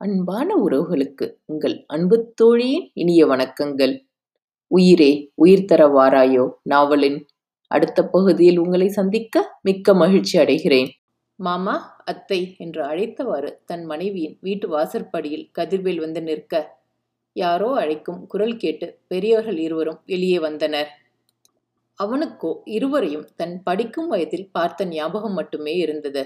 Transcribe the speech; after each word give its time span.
அன்பான 0.00 0.54
உறவுகளுக்கு 0.56 1.26
உங்கள் 1.44 1.74
அன்பு 1.86 2.16
தோழியின் 2.34 2.86
இனிய 2.92 3.26
வணக்கங்கள். 3.26 3.92
உயிரே 4.70 5.08
உயிர் 5.34 5.64
தர 5.64 5.82
வாராயோ 5.88 6.44
நாவலின் 6.62 7.18
அடுத்த 7.70 8.04
பகுதியில் 8.04 8.58
உங்களை 8.58 8.88
சந்திக்க 8.88 9.42
மிக்க 9.62 9.94
மகிழ்ச்சி 9.94 10.38
அடைகிறேன். 10.38 10.88
மாமா 11.38 11.74
அத்தை 12.04 12.40
என்று 12.56 12.82
அழைத்தவாறு 12.82 13.50
தன் 13.64 13.84
மனைவியின் 13.84 14.38
வீட்டு 14.40 14.68
வாசற்படியில் 14.68 15.44
கதிர்வேல் 15.58 16.00
வந்து 16.00 16.22
நிற்க 16.22 16.62
யாரோ 17.36 17.70
அழைக்கும் 17.74 18.26
குரல் 18.26 18.56
கேட்டு 18.56 18.88
பெரியவர்கள் 19.06 19.56
இருவரும் 19.56 20.00
வெளியே 20.06 20.38
வந்தனர். 20.38 20.90
அவனுக்கோ 21.98 22.52
இருவரையும் 22.64 23.28
தன் 23.36 23.56
படிக்கும் 23.62 24.06
வயதில் 24.06 24.50
பார்த்த 24.50 24.84
ஞாபகம் 24.84 25.32
மட்டுமே 25.32 25.76
இருந்தது. 25.76 26.24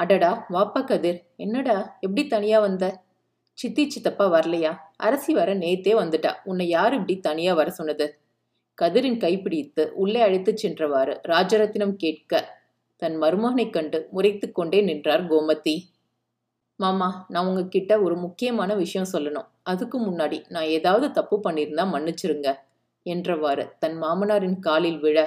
அடடா 0.00 0.46
வாப்பா 0.50 0.80
கதிர் 0.84 1.18
என்னடா 1.36 1.96
எப்படி 2.00 2.26
தனியா 2.26 2.60
வந்த? 2.60 2.84
சித்தி 3.58 3.90
சித்தப்பா 3.90 4.26
வரலையா? 4.32 4.72
அரசி 4.96 5.32
வர 5.34 5.54
நேத்தே 5.54 5.92
வந்துட்டா 5.94 6.32
உன்னை 6.44 6.68
யார் 6.68 6.92
இப்படி 6.92 7.18
தனியா 7.18 7.54
வர 7.54 7.70
சொன்னது? 7.70 8.06
கதிரின் 8.78 9.18
கைப்பிடித்து 9.18 9.92
உள்ளே 9.94 10.20
அழைத்துச் 10.20 10.66
சென்றவாறு 10.66 11.14
ராஜரத்தினம் 11.28 11.94
கேட்க 11.96 12.32
தன் 12.96 13.16
மருமகனைக் 13.22 13.72
கண்டு 13.72 14.08
முறைத்து 14.10 14.52
கொண்டே 14.52 14.80
நின்றார் 14.80 15.24
கோமதி. 15.28 15.76
மாமா 16.80 17.26
நான் 17.28 17.46
உங்ககிட்ட 17.46 17.92
ஒரு 18.02 18.16
முக்கியமான 18.16 18.74
விஷயம் 18.74 19.10
சொல்லணும். 19.12 19.48
அதுக்கு 19.62 19.98
முன்னாடி 20.00 20.44
நான் 20.48 20.68
ஏதாவது 20.76 21.10
தப்பு 21.10 21.40
பண்ணியிருந்தா 21.44 21.86
மன்னிச்சிருங்க 21.94 22.48
என்றவாறு 23.06 23.66
தன் 23.78 23.98
மாமனாரின் 24.02 24.58
காலில் 24.58 24.98
விழ 24.98 25.18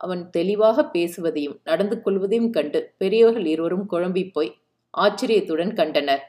அவன் 0.00 0.22
தெளிவாக 0.30 0.84
பேசுவதையும் 0.86 1.56
நடந்து 1.64 1.96
கொள்வதையும் 2.02 2.50
கண்டு 2.50 2.80
பெரியவர்கள் 2.98 3.46
இருவரும் 3.46 3.86
குழம்பி 3.92 4.24
போய் 4.32 4.50
ஆச்சரியத்துடன் 4.94 5.72
கண்டனர். 5.72 6.22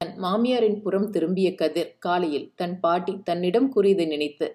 தன் 0.00 0.14
மாமியாரின் 0.18 0.80
புறம் 0.82 1.08
திரும்பிய 1.10 1.48
கதிர் 1.54 1.92
காலையில் 1.98 2.48
தன் 2.54 2.76
பாட்டி 2.80 3.14
தன்னிடம் 3.24 3.68
கூறியதை 3.68 4.06
நினைத்து 4.06 4.48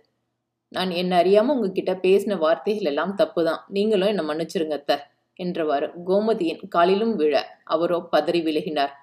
நான் 0.72 0.92
என்ன 0.92 1.14
அறியாம 1.23 1.53
உங்ககிட்ட 1.55 1.94
பேசின 2.03 2.38
வார்த்தைகள் 2.38 2.89
எல்லாம் 2.92 3.16
தப்புதான். 3.17 3.61
நீங்களும் 3.70 4.11
என்ன 4.14 4.23
மன்னிச்சிருங்க 4.23 4.77
அத்த 4.80 4.94
என்றவாறு 5.39 5.88
கோமதியின் 6.05 6.61
காலிலும் 6.70 7.16
விழ 7.16 7.36
அவரோ 7.66 8.00
பதறி 8.11 8.42
விலகினார். 8.44 8.94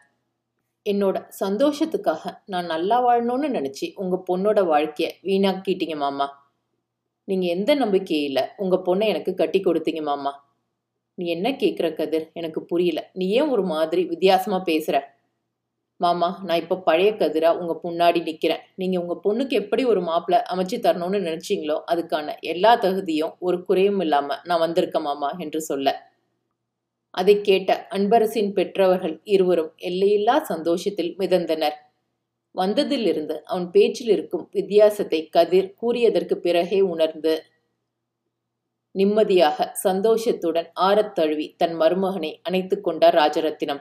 என்னோட 0.87 1.17
சந்தோஷத்துக்காக 1.41 2.23
நான் 2.47 2.67
நல்லா 2.67 2.99
வாழணும்னு 3.07 3.49
நினைச்சி 3.59 3.87
உங்க 3.95 4.17
பொண்ணோட 4.29 4.61
வாழ்க்கைய 4.67 5.09
வீணாக்கிட்டீங்க 5.23 5.97
மாமா. 5.97 6.27
நீங்கள் 7.31 7.53
எந்த 7.57 7.71
நம்பிக்கையில் 7.75 8.43
உங்கள் 8.63 8.85
பொண்ணை 8.87 9.07
எனக்கு 9.13 9.33
கட்டி 9.35 9.59
கொடுத்தீங்க 9.61 10.03
மாமா. 10.03 10.33
நீ 11.19 11.25
என்ன 11.37 11.49
கேட்குற 11.63 11.87
கதிர்? 11.95 12.27
எனக்கு 12.33 12.61
புரியல. 12.65 13.01
நீ 13.19 13.25
ஏன் 13.39 13.51
ஒரு 13.55 13.65
மாதிரி 13.73 14.03
வித்தியாசமாக 14.13 14.63
பேசுகிற 14.71 14.99
மாமா 16.01 16.29
நான் 16.47 16.61
இப்போ 16.63 16.77
பழைய 16.87 17.11
கதிராக 17.13 17.59
உங்கள் 17.61 17.83
முன்னாடி 17.87 18.21
நிற்கிறேன் 18.29 18.63
நீங்கள் 18.75 19.03
உங்கள் 19.03 19.23
பொண்ணுக்கு 19.25 19.55
எப்படி 19.63 19.83
ஒரு 19.85 20.01
மாப்பிள்ளை 20.01 20.39
அமைச்சு 20.53 20.77
தரணும்னு 20.87 21.19
நினச்சிங்களோ 21.27 21.77
அதுக்கான 21.93 22.37
எல்லா 22.53 22.73
தகுதியும் 22.85 23.35
ஒரு 23.39 23.59
குறையும் 23.65 24.01
இல்லாமல் 24.01 24.41
நான் 24.49 24.63
வந்திருக்கேன் 24.65 25.07
மாமா 25.09 25.31
என்று 25.39 25.61
சொல்ல. 25.61 25.89
அதை 27.15 27.35
கேட்ட 27.41 27.71
அன்பரசின் 27.97 28.51
பெற்றவர்கள் 28.59 29.17
இருவரும் 29.35 29.71
எல்லையில்லா 29.89 30.37
சந்தோஷத்தில் 30.43 31.13
மிதந்தனர். 31.19 31.77
வந்ததிலிருந்து 32.55 33.43
அவன் 33.43 33.71
பேச்சில் 33.71 34.09
இருக்கும் 34.09 34.49
வித்தியாசத்தை 34.53 35.29
கதிர் 35.29 35.75
கூறியதற்கு 35.83 36.35
பிறகே 36.35 36.81
உணர்ந்து 36.81 37.43
நிம்மதியாக 38.95 39.71
சந்தோஷத்துடன் 39.83 40.73
ஆறத் 40.81 41.15
தழுவி 41.15 41.55
தன் 41.57 41.77
மருமகனை 41.81 42.41
அணைத்து 42.43 42.81
கொண்டார் 42.81 43.15
ராஜரத்தினம். 43.15 43.81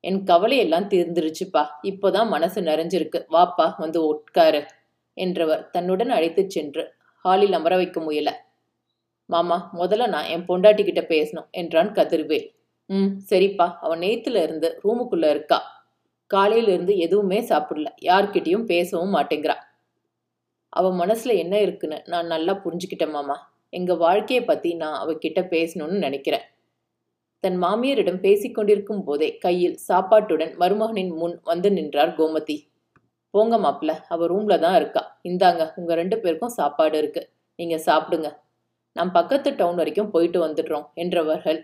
என் 0.00 0.24
கவலையெல்லாம் 0.24 0.88
தீர்ந்துருச்சுப்பா. 0.88 1.66
இப்போதான் 1.82 2.28
மனசு 2.28 2.60
நிறைஞ்சிருக்கு. 2.60 3.20
வாப்பா 3.30 3.74
வந்து 3.78 4.06
உட்காரு 4.06 4.62
என்றவர் 5.14 5.70
தன்னுடன் 5.70 6.10
அழைத்துச் 6.10 6.50
சென்று 6.50 6.92
ஹாலில் 7.24 7.52
அமர 7.52 7.76
வைக்க 7.76 8.00
முயல. 8.00 8.30
மாமா 9.26 9.70
முதல்ல 9.78 10.08
நான் 10.08 10.24
என் 10.24 10.46
பொண்டாட்டி 10.46 10.84
கிட்ட 10.84 11.00
பேசணும் 11.00 11.50
என்றான் 11.50 11.92
கதிர்வேல். 11.92 12.48
ம் 12.90 13.10
சரிப்பா. 13.30 13.74
அவன் 13.80 14.00
நேத்துல 14.00 14.42
இருந்து 14.42 14.80
ரூமுக்குள்ள 14.84 15.30
இருக்கா. 15.30 15.79
காலையிலிருந்து 16.30 16.94
எதுவுமே 16.98 17.38
சாப்பிடல. 17.50 17.88
யார்கிட்டயும் 18.02 18.66
பேசவும் 18.72 19.14
மாட்டேங்கிறா. 19.16 19.56
அவள் 20.72 20.96
மனசில் 21.02 21.40
என்ன 21.42 21.54
இருக்குன்னு 21.60 21.98
நான் 22.06 22.26
நல்லா 22.26 22.52
புரிஞ்சுக்கிட்டேன் 22.64 23.14
மாமா. 23.16 23.36
எங்கள் 23.72 24.00
வாழ்க்கையை 24.04 24.42
பற்றி 24.44 24.70
நான் 24.74 24.98
அவகிட்ட 25.02 25.40
பேசணும்னு 25.54 25.98
நினைக்கிறேன். 25.98 26.44
தன் 27.44 27.58
மாமியாரிடம் 27.58 28.22
பேசிக்கொண்டிருக்கும் 28.24 29.04
போதே 29.04 29.28
கையில் 29.38 29.76
சாப்பாட்டுடன் 29.88 30.52
மருமகனின் 30.62 31.12
முன் 31.20 31.36
வந்து 31.42 31.68
நின்றார் 31.70 32.14
கோமதி. 32.18 32.56
போங்க 33.34 33.56
மாப்பிள்ள 33.58 33.92
அவ 34.08 34.26
ரூம்ல 34.26 34.54
தான் 34.58 34.76
இருக்கா. 34.80 35.02
இந்தாங்க 35.22 35.62
உங்கள் 35.76 35.98
ரெண்டு 36.00 36.16
பேருக்கும் 36.22 36.56
சாப்பாடு 36.58 36.96
இருக்கு. 36.98 37.22
நீங்கள் 37.58 37.84
சாப்பிடுங்க. 37.88 38.28
நாம் 38.96 39.12
பக்கத்து 39.18 39.48
டவுன் 39.56 39.80
வரைக்கும் 39.80 40.12
போயிட்டு 40.14 40.38
வந்துடுறோம் 40.46 40.86
என்றவர்கள் 40.94 41.60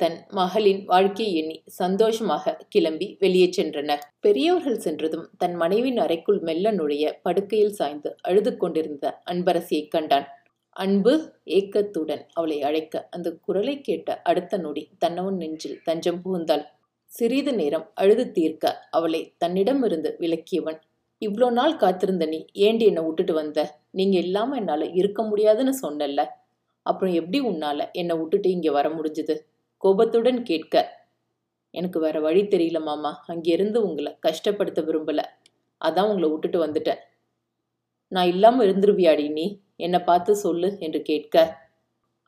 தன் 0.00 0.16
மகளின் 0.30 0.80
வாழ்க்கையை 0.84 1.34
எண்ணி 1.40 1.56
சந்தோஷமாக 1.78 2.54
கிளம்பி 2.68 3.06
வெளியே 3.20 3.46
சென்றனர். 3.50 4.02
பெரியவர்கள் 4.20 4.80
சென்றதும் 4.80 5.26
தன் 5.38 5.54
மனைவின் 5.54 5.98
அறைக்குள் 5.98 6.40
மெல்ல 6.40 6.72
நுழைய 6.72 7.04
படுக்கையில் 7.22 7.76
சாய்ந்து 7.78 8.10
அழுது 8.22 8.52
கொண்டிருந்த 8.56 9.04
அன்பரசியை 9.32 9.84
கண்டான். 9.88 10.26
அன்பு 10.76 11.12
ஏக்கத்துடன் 11.58 12.22
அவளை 12.34 12.58
அழைக்க 12.62 13.04
அந்த 13.10 13.28
குரலை 13.46 13.76
கேட்ட 13.80 14.08
அடுத்த 14.24 14.58
நொடி 14.58 14.84
தன்னவன் 14.98 15.38
நெஞ்சில் 15.38 15.80
தஞ்சம் 15.84 16.20
புகுந்தாள். 16.24 16.64
சிறிது 17.12 17.52
நேரம் 17.52 17.86
அழுது 17.94 18.24
தீர்க்க 18.32 18.64
அவளை 18.90 19.22
தன்னிடமிருந்து 19.38 20.12
விலக்கியவன் 20.20 20.78
இவ்வளோ 21.22 21.48
நாள் 21.52 21.76
காத்திருந்த 21.76 22.24
நீ 22.26 22.38
ஏண்டி 22.66 22.84
என்னை 22.86 23.02
விட்டுட்டு 23.04 23.34
வந்த? 23.34 23.58
நீங்க 23.90 24.16
இல்லாம 24.24 24.56
என்னால 24.56 24.84
இருக்க 25.00 25.20
முடியாதுன்னு 25.24 25.74
சொன்னல 25.82 26.20
அப்புறம் 26.86 27.14
எப்படி 27.20 27.38
உன்னால 27.48 27.80
என்னை 27.94 28.14
விட்டுட்டு 28.18 28.48
இங்க 28.50 28.70
வர 28.72 28.86
முடிஞ்சது? 28.96 29.36
கோபத்துடன் 29.86 30.42
கேட்க 30.42 30.74
எனக்கு 31.70 31.98
வேற 32.00 32.20
வழி 32.20 32.42
தெரியல 32.42 32.78
மாமா. 32.82 33.22
அங்கிருந்து 33.26 33.78
உங்களை 33.82 34.18
கஷ்டப்படுத்த 34.26 34.80
விரும்பல. 34.82 35.20
அதான் 35.80 36.08
உங்களை 36.08 36.28
விட்டுட்டு 36.30 36.66
வந்துட்டேன். 36.66 37.00
நான் 38.08 38.26
இல்லாம 38.26 38.64
இருந்துருவியாடி 38.64 39.26
நீ? 39.30 39.46
என்னை 39.76 40.00
பார்த்து 40.00 40.36
சொல்லு 40.36 40.76
என்று 40.78 41.02
கேட்க 41.02 41.64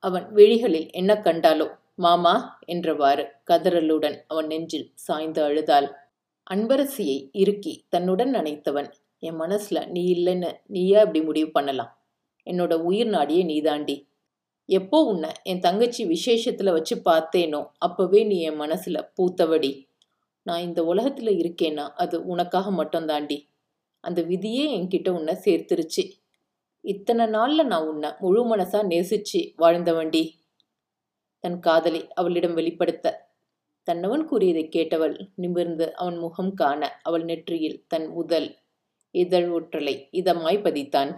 அவன் 0.05 0.27
விழிகளில் 0.33 0.89
என்ன 0.91 1.13
கண்டாலோ 1.15 1.67
மாமா 1.95 2.35
என்றவாறு 2.67 3.25
கதறலுடன் 3.51 4.17
அவன் 4.27 4.47
நெஞ்சில் 4.47 4.93
சாய்ந்து 4.95 5.43
அழுதாள். 5.43 5.89
அன்பரசியை 6.51 7.29
இறுக்கி 7.33 7.85
தன்னுடன் 7.89 8.31
நினைத்தவன் 8.31 8.91
என் 9.19 9.41
மனசுல 9.41 9.79
நீ 9.87 10.03
இல்லைன்னு 10.15 10.51
நீயே 10.67 10.95
அப்படி 10.95 11.23
முடிவு 11.23 11.51
பண்ணலாம்? 11.51 11.93
என்னோட 12.47 12.75
உயிர் 12.83 13.11
நாடியே 13.11 13.45
நீதாண்டி. 13.45 14.08
எப்போ 14.69 14.99
உன்னை 15.05 15.31
என் 15.43 15.61
தங்கச்சி 15.61 16.03
விசேஷத்தில் 16.05 16.73
வச்சு 16.73 16.95
பார்த்தேனோ 17.05 17.61
அப்போவே 17.87 18.27
நீ 18.27 18.41
என் 18.41 18.57
மனசில் 18.57 19.07
பூத்தவடி. 19.17 19.71
நான் 20.43 20.61
இந்த 20.61 20.85
உலகத்தில் 20.85 21.33
இருக்கேன்னா 21.39 21.85
அது 21.95 22.17
உனக்காக 22.27 22.71
மட்டும்தாண்டி. 22.71 23.39
அந்த 24.01 24.23
விதியே 24.23 24.65
என்கிட்ட 24.79 25.09
உன்னை 25.09 25.35
சேர்த்துருச்சு. 25.45 26.05
இத்தனை 26.85 27.27
நாளில் 27.27 27.67
நான் 27.67 27.87
உன்னை 27.87 28.11
முழு 28.19 28.43
மனசாக 28.45 28.85
நேசிச்சு 28.87 29.41
வாழ்ந்தவண்டி. 29.57 30.23
தன் 31.45 31.59
காதலை 31.59 32.09
அவளிடம் 32.15 32.55
வெளிப்படுத்த. 32.55 33.07
தன்னவன் 33.83 34.25
கூறியதை 34.25 34.69
கேட்டவள் 34.69 35.17
நிமிர்ந்து 35.35 35.95
அவன் 35.95 36.19
முகம் 36.19 36.55
காண 36.55 37.01
அவள் 37.03 37.25
நெற்றியில் 37.25 37.85
தன் 37.87 38.09
முதல் 38.09 38.49
இதழ் 39.15 39.49
ஒற்றலை 39.51 39.95
இதமாய் 40.13 40.65
பதித்தான். 40.65 41.13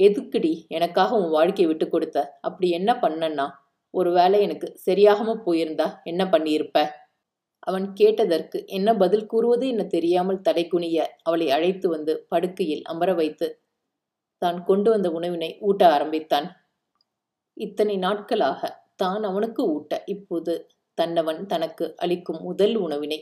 எதுக்குடி 0.00 0.52
எனக்காக 0.68 1.16
உன் 1.16 1.30
வாழ்க்கையை 1.30 1.68
விட்டு 1.70 1.86
கொடுத்த? 1.88 2.18
அப்படி 2.40 2.68
என்ன 2.70 2.90
பண்ணன்னா? 3.02 3.46
ஒருவேளை 3.94 4.38
எனக்கு 4.42 4.68
சரியாகாம 4.86 5.36
போயிருந்தா 5.46 5.86
என்ன 6.04 6.22
பண்ணியிருப்ப? 6.24 6.78
அவன் 7.62 7.86
கேட்டதற்கு 7.92 8.58
என்ன 8.66 8.88
பதில் 8.96 9.26
கூறுவது 9.26 9.64
என 9.68 9.84
தெரியாமல் 9.86 10.42
தடை 10.42 10.64
குனிய 10.68 10.98
அவளை 11.22 11.46
அழைத்து 11.50 11.86
வந்து 11.88 12.12
படுக்கையில் 12.28 12.84
அமர 12.84 13.10
வைத்து 13.14 13.48
தான் 14.42 14.58
கொண்டு 14.64 14.88
வந்த 14.90 15.08
உணவினை 15.10 15.50
ஊட்ட 15.60 15.82
ஆரம்பித்தான். 15.86 16.46
இத்தனை 17.56 17.96
நாட்களாக 17.96 18.70
தான் 18.96 19.22
அவனுக்கு 19.22 19.62
ஊட்ட 19.74 19.92
இப்போது 20.06 20.52
தன்னவன் 20.98 21.42
தனக்கு 21.46 21.84
அளிக்கும் 21.96 22.40
முதல் 22.40 22.74
உணவினை 22.76 23.18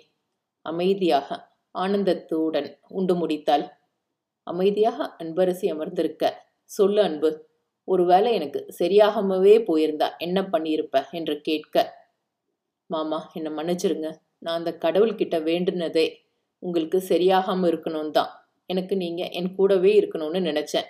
அமைதியாக 0.67 1.39
ஆனந்தத்துடன் 1.75 2.69
உண்டு 2.89 3.15
முடித்தாள். 3.15 3.65
அமைதியாக 4.47 4.99
அன்பரசி 5.19 5.67
அமர்ந்திருக்க 5.71 6.25
சொல்லு 6.71 7.03
அன்பு. 7.03 7.47
ஒருவேளை 7.85 8.35
எனக்கு 8.35 8.67
சரியாகவே 8.79 9.65
போயிருந்தா 9.69 10.09
என்ன 10.19 10.43
பண்ணியிருப்ப? 10.43 11.05
என்று 11.13 11.41
கேட்க 11.41 11.77
மாமா 12.87 13.31
என்னை 13.35 13.53
மன்னிச்சிருங்க. 13.53 14.11
நான் 14.39 14.55
அந்த 14.55 14.79
கடவுள்கிட்ட 14.81 15.37
வேண்டுனதே 15.43 16.07
உங்களுக்கு 16.59 16.99
சரியாகாம 17.09 17.67
இருக்கணும் 17.69 18.11
தான். 18.11 18.31
எனக்கு 18.67 18.97
நீங்க 18.97 19.25
என் 19.29 19.55
கூடவே 19.55 20.01
இருக்கணும்னு 20.01 20.41
நினைச்சேன். 20.41 20.89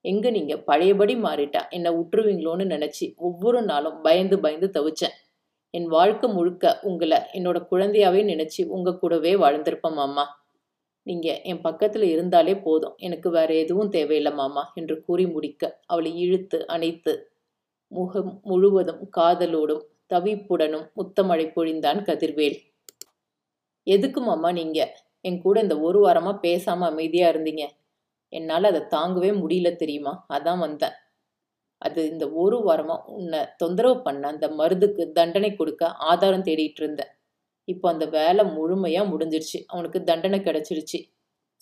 எங்க 0.00 0.30
நீங்க 0.30 0.56
பழையபடி 0.58 1.16
மாறிட்டா 1.16 1.68
என்னை 1.70 1.90
விட்டுருவீங்களோன்னு 1.92 2.66
நினச்சி 2.66 3.14
ஒவ்வொரு 3.16 3.62
நாளும் 3.62 4.02
பயந்து 4.02 4.40
பயந்து 4.40 4.68
தவிச்சேன். 4.74 5.16
என் 5.70 5.86
வாழ்க்கை 5.86 6.30
முழுக்க 6.30 6.80
உங்களை 6.82 7.18
என்னோட 7.32 7.66
குழந்தையாவே 7.70 8.22
நினச்சி 8.24 8.66
உங்க 8.66 8.96
கூடவே 8.96 9.34
வாழ்ந்திருப்பேன் 9.34 9.94
மாமா. 9.94 10.24
நீங்கள் 11.08 11.40
என் 11.50 11.64
பக்கத்தில் 11.66 12.06
இருந்தாலே 12.14 12.54
போதும். 12.66 12.94
எனக்கு 13.06 13.28
வேறு 13.36 13.54
எதுவும் 13.62 13.92
தேவையில்லை 13.96 14.32
மாமா 14.40 14.62
என்று 14.80 14.94
கூறி 15.06 15.24
முடிக்க 15.34 15.62
அவளை 15.86 16.10
இழுத்து 16.24 16.58
அணைத்து 16.74 17.12
முகம் 17.92 18.32
முழுவதும் 18.50 19.02
காதலோடும் 19.18 19.84
தவிப்புடனும் 20.14 20.86
முத்தமழை 20.98 21.46
பொழிந்தான் 21.56 22.00
கதிர்வேல். 22.08 22.58
எதுக்கு 23.86 24.20
மாமா 24.28 24.48
நீங்கள் 24.60 24.92
என் 25.28 25.42
கூட 25.44 25.56
இந்த 25.66 25.76
ஒரு 25.86 25.98
வாரமாக 26.04 26.42
பேசாமல் 26.46 26.90
அமைதியாக 26.92 27.32
இருந்தீங்க. 27.32 27.64
என்னால் 28.32 28.70
அதை 28.70 28.82
தாங்கவே 28.96 29.30
முடியல 29.42 29.68
தெரியுமா? 29.82 30.12
அதான் 30.36 30.62
வந்தேன். 30.66 30.96
அது 31.82 32.00
இந்த 32.12 32.24
ஒரு 32.42 32.58
வாரமாக 32.66 33.12
உன்னை 33.16 33.40
தொந்தரவு 33.62 33.96
பண்ண 34.06 34.28
அந்த 34.34 34.46
மருந்துக்கு 34.60 35.04
தண்டனை 35.18 35.50
கொடுக்க 35.54 35.90
ஆதாரம் 36.10 36.46
தேடிட்டு 36.48 36.80
இருந்தேன். 36.82 37.12
இப்போ 37.68 37.86
அந்த 37.92 38.04
வேலை 38.16 38.42
முழுமையா 38.56 39.02
முடிஞ்சிருச்சு. 39.12 39.58
அவனுக்கு 39.72 39.98
தண்டனை 40.10 40.38
கிடைச்சிருச்சு. 40.40 40.98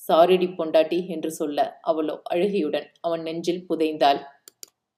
சாரிடி 0.01 0.49
பொண்டாட்டி 0.59 0.99
என்று 1.15 1.31
சொல்ல 1.41 1.59
அவளோ 1.91 2.15
அழுகையுடன் 2.33 2.89
அவன் 3.01 3.23
நெஞ்சில் 3.29 3.67
புதைந்தாள். 3.69 4.21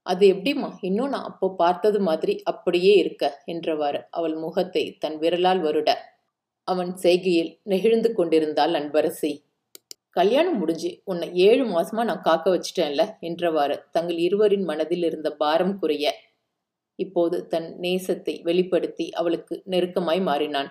அது 0.07 0.25
எப்படிம்மா? 0.35 0.69
இன்னும் 0.89 1.13
நான் 1.15 1.29
அப்போ 1.31 1.47
பார்த்தது 1.63 1.99
மாதிரி 2.09 2.35
அப்படியே 2.53 2.93
இருக்க 3.03 3.25
என்றவாறு 3.53 4.01
அவள் 4.11 4.37
முகத்தை 4.45 4.85
தன் 5.03 5.19
விரலால் 5.23 5.61
வருட 5.67 5.91
அவன் 6.69 6.93
செய்கையில் 7.05 7.53
நெகிழ்ந்து 7.73 8.11
கொண்டிருந்தாள் 8.13 8.75
அன்பரசி. 8.81 9.33
கல்யாணம் 10.17 10.59
முடிஞ்சு 10.61 10.91
உன்னை 11.05 11.27
ஏழு 11.47 11.65
மாசமா 11.73 12.03
நான் 12.05 12.27
காக்க 12.29 12.47
வச்சிட்டேன்ல 12.55 13.03
என்றவாறு 13.29 13.77
தங்கள் 13.97 14.19
இருவரின் 14.27 14.67
மனதில் 14.71 15.05
இருந்த 15.09 15.29
பாரம் 15.43 15.77
குறைய 15.79 16.07
இப்போது 16.99 17.37
தன் 17.53 17.69
நேசத்தை 17.81 18.35
வெளிப்படுத்தி 18.43 19.07
அவளுக்கு 19.21 19.55
நெருக்கமாய் 19.73 20.23
மாறினான். 20.29 20.71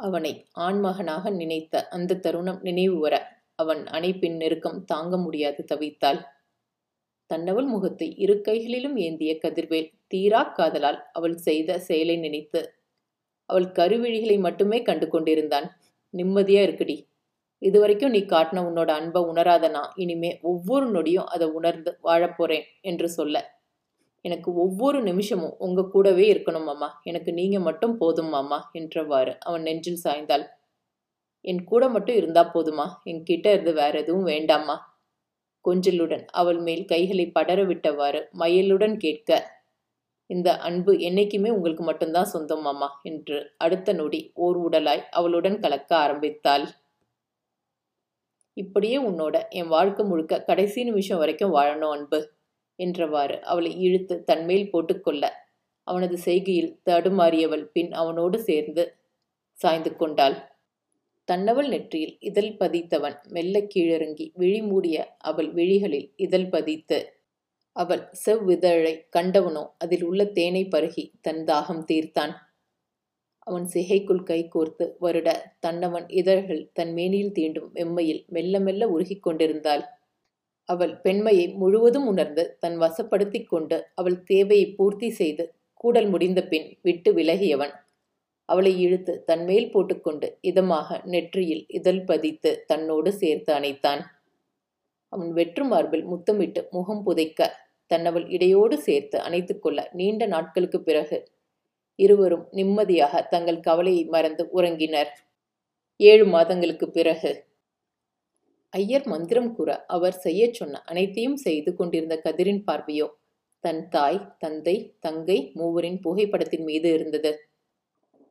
அவனை 0.00 0.32
ஆண்மகனாக 0.58 1.30
நினைத்த 1.32 1.82
அந்த 1.90 2.18
தருணம் 2.18 2.60
நினைவு 2.62 2.96
வர 2.98 3.14
அவன் 3.54 3.82
அணைப்பின் 3.88 4.36
நெருக்கம் 4.36 4.78
தாங்க 4.84 5.14
முடியாது 5.16 5.62
தவித்தாள். 5.64 6.20
தன்னவள் 7.30 7.68
முகத்தை 7.68 8.08
இரு 8.16 8.34
கைகளிலும் 8.40 8.96
ஏந்திய 8.98 9.32
கதிர்வேல் 9.38 9.90
தீரா 10.06 10.42
காதலால் 10.52 10.98
அவள் 11.12 11.36
செய்த 11.38 11.78
செயலை 11.80 12.16
நினைத்து 12.18 12.60
அவள் 13.50 13.68
கருவிழிகளை 13.72 14.36
மட்டுமே 14.38 14.78
கண்டு 14.82 15.06
கொண்டிருந்தான். 15.08 15.68
நிம்மதியா 16.14 16.62
இருக்குடி. 16.66 16.96
இதுவரைக்கும் 17.62 18.10
நீ 18.10 18.20
காட்டின 18.26 18.62
உன்னோட 18.68 18.90
அன்பை 18.90 19.20
உணராதனா 19.30 19.82
இனிமே 19.96 20.30
ஒவ்வொரு 20.42 20.86
நொடியும் 20.90 21.30
அதை 21.34 21.46
உணர்ந்து 21.58 21.90
வாழப்போறேன் 22.04 22.66
என்று 22.82 23.08
சொல்ல 23.10 23.36
எனக்கு 24.24 24.50
ஒவ்வொரு 24.54 24.98
நிமிஷமும் 25.02 25.56
உங்க 25.58 25.84
கூடவே 25.84 26.24
இருக்கணும் 26.32 26.64
மாமா. 26.64 26.88
எனக்கு 27.02 27.32
நீங்க 27.32 27.58
மட்டும் 27.60 27.96
போதும் 27.96 28.28
மாமா 28.28 28.58
என்றவாறு 28.72 29.34
அவன் 29.40 29.62
நெஞ்சில் 29.62 30.02
சாய்ந்தாள். 30.04 30.44
என் 31.44 31.62
கூட 31.64 31.88
மட்டும் 31.88 32.16
இருந்தா 32.16 32.42
போதுமா? 32.54 32.86
என்கிட்ட 33.04 33.46
இருந்து 33.52 33.72
வேற 33.72 33.92
எதுவும் 33.98 34.24
வேண்டாமா? 34.24 34.76
கொஞ்சலுடன் 35.64 36.24
அவள் 36.32 36.60
மேல் 36.60 36.84
கைகளை 36.84 37.26
படர 37.30 37.60
விட்டவாறு 37.64 38.20
மயலுடன் 38.38 38.96
கேட்க 38.96 39.30
இந்த 40.30 40.48
அன்பு 40.58 40.92
என்னைக்குமே 40.98 41.50
உங்களுக்கு 41.50 41.84
மட்டும்தான் 41.84 42.24
சொந்தம் 42.24 42.62
மாமா 42.62 42.88
என்று 43.02 43.38
அடுத்த 43.56 43.92
நொடி 43.92 44.20
ஓர் 44.38 44.58
உடலாய் 44.58 45.02
அவளுடன் 45.10 45.58
கலக்க 45.58 45.90
ஆரம்பித்தாள். 45.96 46.66
இப்படியே 48.56 48.98
உன்னோட 48.98 49.36
என் 49.50 49.68
வாழ்க்கை 49.68 50.04
முழுக்க 50.04 50.42
கடைசி 50.42 50.84
நிமிஷம் 50.84 51.18
வரைக்கும் 51.18 51.54
வாழணும் 51.54 51.90
அன்பு. 51.90 52.20
என்றவாறு 52.86 53.36
அவளை 53.42 53.72
இழுத்து 53.80 54.16
தன்மேல் 54.24 54.70
போட்டுக்கொள்ள 54.70 55.24
அவனது 55.86 56.16
செய்கையில் 56.24 56.72
தடுமாறியவள் 56.90 57.64
பின் 57.72 57.92
அவனோடு 57.92 58.38
சேர்ந்து 58.40 58.82
சாய்ந்து 59.58 59.96
கொண்டாள். 59.96 60.36
தன்னவள் 61.28 61.68
நெற்றியில் 61.68 62.14
இதழ் 62.20 62.52
பதித்தவன் 62.60 63.16
மெல்ல 63.28 63.56
கீழிறங்கி 63.74 64.26
விழி 64.34 64.60
மூடிய 64.62 64.96
அவள் 65.20 65.50
விழிகளில் 65.52 66.08
இதழ் 66.16 66.48
பதித்து 66.48 66.98
அவள் 67.76 68.04
செவ்விதழை 68.24 68.94
கண்டவனோ? 69.16 69.64
அதில் 69.78 70.04
உள்ள 70.04 70.24
தேனை 70.38 70.62
பருகி 70.64 71.04
தன் 71.20 71.42
தாகம் 71.44 71.84
தீர்த்தான் 71.90 72.34
அவன் 73.46 73.66
சிகைக்குள் 73.66 74.22
கை 74.22 74.40
கோர்த்து 74.54 74.84
வருட 74.98 75.28
தன்னவன் 75.60 76.06
இதழ்கள் 76.20 76.62
தன் 76.72 76.92
மேனியில் 76.92 77.32
தீண்டும் 77.32 77.70
வெம்மையில் 77.74 78.22
மெல்ல 78.28 78.60
மெல்ல 78.60 78.88
உருகிக் 78.88 79.22
கொண்டிருந்தாள். 79.22 79.84
அவள் 80.72 80.94
பெண்மையை 81.04 81.46
முழுவதும் 81.60 82.06
உணர்ந்து 82.06 82.42
தன் 82.62 82.76
வசப்படுத்திக் 82.78 83.48
கொண்டு 83.48 83.76
அவள் 83.94 84.18
தேவையை 84.22 84.66
பூர்த்தி 84.78 85.08
செய்து 85.10 85.44
கூடல் 85.82 86.08
முடிந்த 86.08 86.40
பின் 86.50 86.68
விட்டு 86.82 87.10
விலகியவன். 87.14 87.74
அவளை 88.48 88.72
இழுத்து 88.84 89.12
தன்மேல் 89.24 89.70
போட்டுக்கொண்டு 89.72 90.28
இதமாக 90.42 90.98
நெற்றியில் 91.04 91.64
இதழ் 91.78 92.02
பதித்து 92.04 92.50
தன்னோடு 92.66 93.10
சேர்த்து 93.12 93.50
அணைத்தான். 93.58 94.02
அவன் 95.12 95.30
வெற்று 95.32 95.64
மார்பில் 95.64 96.04
முத்தமிட்டு 96.04 96.60
முகம் 96.70 97.02
புதைக்க 97.06 97.48
தன்னவள் 97.90 98.26
இடையோடு 98.28 98.76
சேர்த்து 98.86 99.16
அணைத்துக்கொள்ள 99.18 99.80
நீண்ட 99.92 100.26
நாட்களுக்கு 100.26 100.78
பிறகு 100.82 101.18
இருவரும் 101.98 102.44
நிம்மதியாக 102.50 103.22
தங்கள் 103.32 103.64
கவலையை 103.68 104.04
மறந்து 104.14 104.44
உறங்கினர். 104.58 105.10
ஏழு 106.00 106.26
மாதங்களுக்கு 106.26 106.86
பிறகு 106.90 107.30
ஐயர் 108.72 109.06
மந்திரம் 109.06 109.50
கூற 109.54 109.70
அவர் 109.86 110.16
செய்யச் 110.24 110.56
சொன்ன 110.58 110.80
அனைத்தையும் 110.86 111.36
செய்து 111.36 111.70
கொண்டிருந்த 111.74 112.14
கதிரின் 112.24 112.62
பார்வையோ 112.64 113.06
தன் 113.64 113.80
தாய் 113.88 114.20
தந்தை 114.38 114.74
தங்கை 115.00 115.38
மூவரின் 115.54 115.98
புகைப்படத்தின் 116.02 116.64
மீது 116.64 116.88
இருந்தது. 116.92 117.30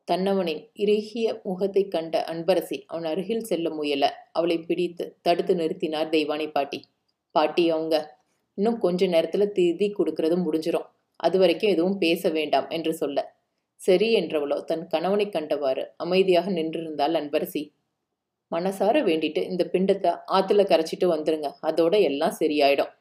தன்னவனின் 0.08 0.62
இறுகிய 0.74 1.26
முகத்தை 1.42 1.82
கண்ட 1.88 2.14
அன்பரசி 2.32 2.78
அவன் 2.86 3.04
அருகில் 3.04 3.44
செல்ல 3.44 3.68
முயல 3.70 4.04
அவளை 4.32 4.56
பிடித்து 4.60 5.04
தடுத்து 5.22 5.54
நிறுத்தினார் 5.54 6.08
தெய்வானை 6.08 6.48
பாட்டி. 6.52 6.80
பாட்டி 7.34 7.64
அவங்க 7.70 7.96
இன்னும் 8.58 8.78
கொஞ்ச 8.78 9.06
நேரத்துல 9.06 9.44
திதி 9.58 9.88
கொடுக்கறதும் 9.92 10.44
முடிஞ்சிரும். 10.46 10.88
அது 11.20 11.36
வரைக்கும் 11.38 11.72
எதுவும் 11.74 11.98
பேச 11.98 12.22
வேண்டாம் 12.30 12.68
என்று 12.68 12.92
சொல்ல. 12.94 13.18
சரி 13.80 14.08
என்றவளோ 14.14 14.58
தன் 14.64 14.86
கணவனை 14.86 15.26
கண்டவாறு 15.28 15.84
அமைதியாக 15.96 16.50
நின்றிருந்தாள் 16.50 17.18
அன்பரசி. 17.20 17.62
மனசார 18.50 18.96
வேண்டிட்டு 19.08 19.40
இந்த 19.50 19.62
பிண்டத்தை 19.72 20.12
ஆத்துல 20.36 20.62
கரைச்சிட்டு 20.70 21.06
வந்துருங்க. 21.14 21.48
அதோட 21.68 21.94
எல்லாம் 22.10 22.38
சரியாயிடும். 22.40 22.92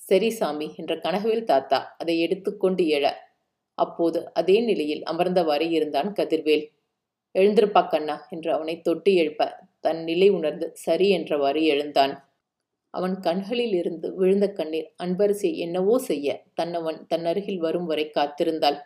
சரி 0.00 0.30
சாமி 0.30 0.66
என்ற 0.76 0.92
கனகவேல் 1.04 1.48
தாத்தா 1.52 1.78
அதை 1.98 2.14
எடுத்துக்கொண்டு 2.20 2.84
எழ. 2.96 3.06
அப்போது 3.78 4.18
அதே 4.40 4.56
நிலையில் 4.60 5.02
அமர்ந்தவாறு 5.04 5.66
இருந்தான் 5.78 6.10
கதிர்வேல். 6.18 6.64
எழுந்திருப்பா 7.34 7.82
கண்ணா 7.88 8.16
என்று 8.30 8.50
அவனை 8.52 8.74
தொட்டி 8.80 9.12
எழுப்ப 9.22 9.42
தன் 9.80 10.02
நிலை 10.04 10.28
உணர்ந்து 10.28 10.66
சரி 10.84 11.08
என்றவாறு 11.18 11.62
எழுந்தான். 11.74 12.14
அவன் 12.94 13.16
கண்களில் 13.20 13.74
இருந்து 13.80 14.08
விழுந்த 14.20 14.46
கண்ணீர் 14.58 14.88
அன்பரசியை 15.04 15.56
என்னவோ 15.64 15.94
செய்ய 16.10 16.36
தன்னவன் 16.54 17.00
தன் 17.06 17.26
அருகில் 17.30 17.60
வரும் 17.66 17.88
வரை 17.90 18.06
காத்திருந்தாள். 18.18 18.78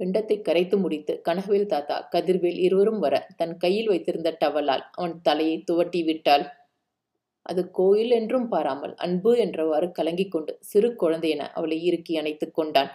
பிண்டத்தை 0.00 0.36
கரைத்து 0.40 0.76
முடித்து 0.82 1.12
கனகவேல் 1.28 1.70
தாத்தா 1.72 1.96
கதிர்வேல் 2.12 2.60
இருவரும் 2.66 3.00
வர 3.04 3.14
தன் 3.36 3.54
கையில் 3.56 3.90
வைத்திருந்த 3.92 4.30
டவலால் 4.42 4.84
அவன் 4.98 5.16
தலையை 5.22 5.56
துவட்டி 5.70 6.00
விட்டாள். 6.08 6.44
அது 7.46 7.62
கோயில் 7.70 8.12
என்றும் 8.18 8.46
பாராமல் 8.48 8.94
அன்பு 8.96 9.30
என்றவாறு 9.44 9.86
கலங்கிக் 9.98 10.32
கொண்டு 10.32 10.52
சிறு 10.70 10.88
குழந்தையென 11.02 11.42
அவளை 11.52 11.78
இறுக்கி 11.82 12.14
அணைத்துக் 12.20 12.56
கொண்டான். 12.58 12.90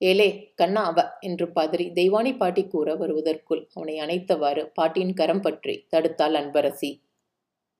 ஏலே 0.00 0.28
கண்ணா 0.54 0.82
அவ 0.90 1.00
என்று 1.20 1.46
பதறி 1.56 1.86
தெய்வானி 1.98 2.32
பாட்டி 2.36 2.62
கூற 2.66 2.88
வருவதற்குள் 3.02 3.62
அவனை 3.74 3.94
அணைத்தவாறு 4.04 4.62
பாட்டியின் 4.78 5.16
கரம் 5.20 5.42
பற்றி 5.42 5.74
தடுத்தாள் 5.92 6.36
அன்பரசி. 6.40 6.90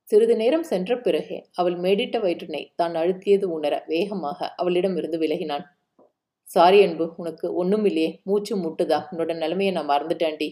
சிறிது 0.09 0.35
நேரம் 0.37 0.67
சென்ற 0.71 0.93
பிறகே 0.99 1.39
அவள் 1.53 1.77
மேடிட்ட 1.85 2.17
வயிற்றினை 2.25 2.63
தான் 2.77 2.95
அழுத்தியது 3.03 3.47
உணர 3.57 3.75
வேகமாக 3.87 4.49
அவளிடமிருந்து 4.57 5.19
விலகினான். 5.19 5.65
சாரி 6.55 6.79
அன்பு 6.87 7.05
உனக்கு 7.21 7.47
ஒன்றும் 7.61 7.87
இல்லையே 7.91 8.11
மூச்சு 8.29 8.55
முட்டுதா 8.65 8.99
உன்னோட 9.11 9.33
நிலைமையை 9.43 9.71
நான் 9.77 9.91
மறந்துட்டேன்டி. 9.93 10.49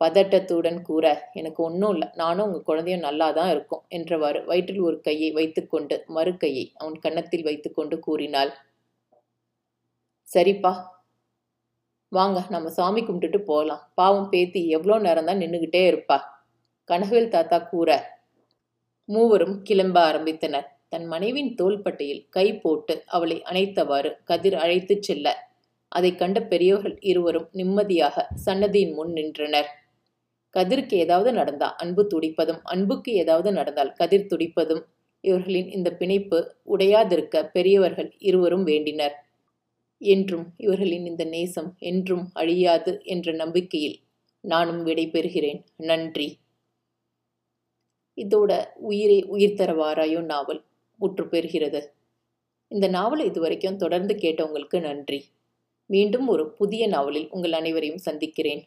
பதட்டத்துடன் 0.00 0.78
கூற 0.88 1.04
எனக்கு 1.40 1.60
ஒன்றும் 1.68 1.92
இல்லை 1.94 2.08
நானும் 2.20 2.46
உங்கள் 2.46 2.66
குழந்தையும் 2.68 3.04
நல்லா 3.06 3.26
தான் 3.38 3.50
இருக்கும் 3.54 3.82
என்றவாறு 3.96 4.40
வயிற்றில் 4.50 4.86
ஒரு 4.88 4.98
கையை 5.08 5.30
வைத்துக்கொண்டு 5.38 5.96
மறு 6.16 6.32
கையை 6.42 6.64
அவன் 6.80 6.96
கன்னத்தில் 7.04 7.46
வைத்துக்கொண்டு 7.48 7.96
கூறினாள். 8.06 8.52
சரிப்பா. 10.28 10.72
வாங்க 12.12 12.38
நம்ம 12.54 12.70
சாமி 12.78 13.00
கும்பிட்டுட்டு 13.04 13.40
போகலாம் 13.50 13.82
பாவம் 14.00 14.30
பேத்தி 14.32 14.60
எவ்வளோ 14.76 14.98
நேரம் 15.06 15.28
தான் 15.30 15.42
நின்றுக்கிட்டே 15.42 15.82
இருப்பா. 15.90 16.18
கனகவேல் 16.90 17.34
தாத்தா 17.36 17.58
கூற 17.72 17.90
மூவரும் 19.08 19.56
கிளம்ப 19.68 19.96
ஆரம்பித்தனர். 20.10 20.68
தன் 20.92 21.06
மனைவின் 21.06 21.54
தோள்பட்டையில் 21.54 22.24
கை 22.30 22.46
போட்டு 22.58 23.02
அவளை 23.06 23.42
அணைத்தவாறு 23.42 24.10
கதிர் 24.24 24.54
அழைத்துச் 24.54 25.02
செல்ல. 25.02 25.26
அதை 25.88 26.14
கண்ட 26.14 26.38
பெரியவர்கள் 26.42 26.96
இருவரும் 27.00 27.48
நிம்மதியாக 27.52 28.26
சன்னதியின் 28.34 28.94
முன் 28.94 29.12
நின்றனர். 29.12 29.68
கதிருக்கு 30.54 30.94
ஏதாவது 30.94 31.32
நடந்தா 31.32 31.68
அன்பு 31.76 32.06
துடிப்பதும் 32.14 32.60
அன்புக்கு 32.64 33.12
ஏதாவது 33.12 33.52
நடந்தால் 33.52 33.92
கதிர் 33.92 34.30
துடிப்பதும் 34.30 34.82
இவர்களின் 35.24 35.68
இந்த 35.68 35.88
பிணைப்பு 35.92 36.38
உடையாதிருக்க 36.68 37.50
பெரியவர்கள் 37.52 38.10
இருவரும் 38.18 38.66
வேண்டினர். 38.66 39.16
என்றும் 40.02 40.46
இவர்களின் 40.56 41.06
இந்த 41.06 41.24
நேசம் 41.24 41.70
என்றும் 41.78 42.30
அழியாது 42.32 42.92
என்ற 43.04 43.32
நம்பிக்கையில் 43.32 43.96
நானும் 44.44 44.82
விடைபெறுகிறேன் 44.86 45.60
நன்றி. 45.76 46.28
இதோட 48.18 48.52
உயிரை 48.82 49.18
உயிர் 49.24 49.58
தரவாராயோ 49.58 50.20
நாவல். 50.24 50.60
முற்று 50.98 51.24
பெறுகிறது 51.24 51.80
இந்த 52.70 52.86
நாவலை 52.88 53.26
இதுவரைக்கும் 53.26 53.76
தொடர்ந்து 53.76 54.14
கேட்டவங்களுக்கு 54.14 54.80
நன்றி. 54.80 55.20
மீண்டும் 55.90 56.26
ஒரு 56.28 56.44
புதிய 56.52 56.88
நாவலில் 56.88 57.28
உங்கள் 57.30 57.52
அனைவரையும் 57.52 58.04
சந்திக்கிறேன். 58.08 58.62